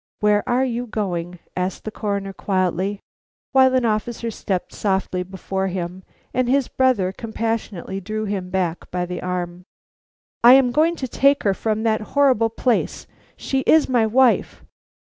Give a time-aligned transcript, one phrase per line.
[0.19, 3.01] "Where are you going?" asked the Coroner, quietly,
[3.51, 6.01] while an officer stepped softly before him,
[6.33, 9.63] and his brother compassionately drew him back by the arm.
[10.43, 13.05] "I am going to take her from that horrible place;
[13.37, 14.63] she is my wife.